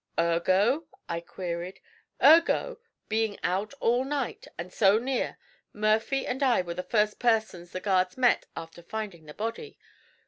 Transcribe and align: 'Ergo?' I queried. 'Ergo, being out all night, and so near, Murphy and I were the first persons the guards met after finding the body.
'Ergo?' 0.17 0.87
I 1.07 1.19
queried. 1.21 1.79
'Ergo, 2.23 2.79
being 3.07 3.37
out 3.43 3.75
all 3.79 4.03
night, 4.03 4.47
and 4.57 4.73
so 4.73 4.97
near, 4.97 5.37
Murphy 5.73 6.25
and 6.25 6.41
I 6.41 6.63
were 6.63 6.73
the 6.73 6.81
first 6.81 7.19
persons 7.19 7.69
the 7.71 7.81
guards 7.81 8.17
met 8.17 8.47
after 8.55 8.81
finding 8.81 9.27
the 9.27 9.35
body. 9.35 9.77